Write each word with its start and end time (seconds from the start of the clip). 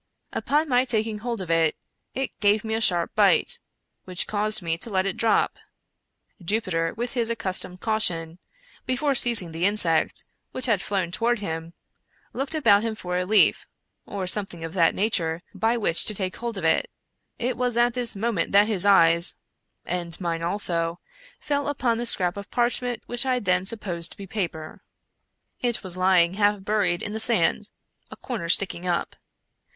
Upon 0.33 0.67
my 0.67 0.83
taking 0.83 1.19
hold 1.19 1.41
of 1.43 1.51
it, 1.51 1.75
it 2.15 2.31
gave 2.39 2.63
me 2.63 2.73
a 2.73 2.81
sharp 2.81 3.13
bite, 3.13 3.59
which 4.05 4.25
caused 4.25 4.63
me 4.63 4.75
to 4.79 4.89
let 4.89 5.05
it 5.05 5.15
drop. 5.15 5.59
Jupiter, 6.43 6.91
with 6.95 7.13
his 7.13 7.29
accustomed 7.29 7.81
caution, 7.81 8.39
before 8.87 9.13
seizing 9.13 9.51
the 9.51 9.65
insect, 9.67 10.25
which 10.53 10.65
had 10.65 10.81
flown 10.81 11.11
toward 11.11 11.37
him, 11.37 11.73
looked 12.33 12.55
about 12.55 12.81
him 12.81 12.95
for 12.95 13.15
a 13.15 13.27
leaf, 13.27 13.67
or 14.07 14.25
something 14.25 14.63
of 14.63 14.73
that 14.73 14.95
nature, 14.95 15.43
by 15.53 15.77
which 15.77 16.03
to 16.05 16.15
take 16.15 16.37
hold 16.37 16.57
of 16.57 16.65
it. 16.65 16.89
It 17.37 17.55
was 17.55 17.77
at 17.77 17.93
this 17.93 18.15
moment 18.15 18.51
that 18.53 18.65
his 18.65 18.87
eyes, 18.87 19.35
and 19.85 20.19
mine 20.19 20.41
also, 20.41 20.99
fell 21.39 21.67
upon 21.67 21.99
the 21.99 22.07
scrap 22.07 22.37
of 22.37 22.49
parchment, 22.49 23.03
which 23.05 23.23
I 23.23 23.37
then 23.37 23.65
supposed 23.65 24.09
to 24.09 24.17
be 24.17 24.25
paper. 24.25 24.81
It 25.61 25.83
was 25.83 25.95
lying 25.95 26.33
half 26.33 26.63
buried 26.63 27.03
in 27.03 27.11
the 27.11 27.19
sand, 27.19 27.69
a 28.09 28.15
corner 28.17 28.49
sticking 28.49 28.87
up. 28.87 29.15